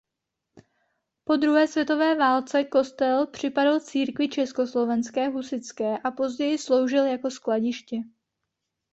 [1.25, 7.97] Po druhé světové válce kostel připadl Církvi československé husitské a později sloužil jako skladiště.